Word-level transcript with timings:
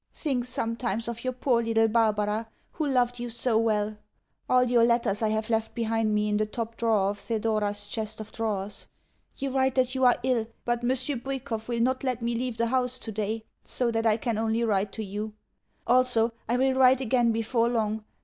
Think 0.15 0.45
sometimes 0.45 1.07
of 1.07 1.23
your 1.23 1.33
poor 1.33 1.61
little 1.61 1.87
Barbara 1.87 2.47
who 2.71 2.87
loved 2.87 3.19
you 3.19 3.29
so 3.29 3.55
well. 3.59 3.97
All 4.49 4.63
your 4.63 4.83
letters 4.83 5.21
I 5.21 5.27
have 5.29 5.51
left 5.51 5.75
behind 5.75 6.15
me 6.15 6.27
in 6.27 6.37
the 6.37 6.45
top 6.47 6.75
drawer 6.75 7.11
of 7.11 7.19
Thedora's 7.19 7.87
chest 7.87 8.19
of 8.19 8.31
drawers... 8.31 8.87
You 9.35 9.51
write 9.51 9.75
that 9.75 9.93
you 9.93 10.03
are 10.05 10.17
ill, 10.23 10.47
but 10.65 10.81
Monsieur 10.81 11.17
Bwikov 11.17 11.67
will 11.67 11.81
not 11.81 12.03
let 12.03 12.19
me 12.19 12.33
leave 12.33 12.57
the 12.57 12.65
house 12.65 12.97
today; 12.97 13.43
so 13.63 13.91
that 13.91 14.07
I 14.07 14.17
can 14.17 14.39
only 14.39 14.63
write 14.63 14.91
to 14.93 15.03
you. 15.03 15.33
Also, 15.85 16.31
I 16.49 16.57
will 16.57 16.73
write 16.73 16.99
again 16.99 17.31
before 17.31 17.69
long. 17.69 18.03